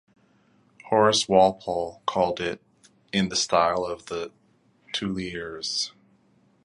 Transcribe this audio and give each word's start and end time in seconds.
Horace 0.89 1.29
Walpole 1.29 2.01
called 2.07 2.39
it 2.39 2.59
"in 3.13 3.29
the 3.29 3.35
style 3.35 3.85
of 3.85 4.07
the 4.07 4.31
Tuileries". 4.93 5.91